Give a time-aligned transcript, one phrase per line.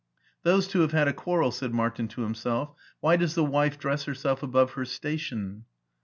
[0.41, 4.05] "Those two have had a quarrel," said Martin to himself;" why does the wife dress
[4.05, 5.65] herself above her station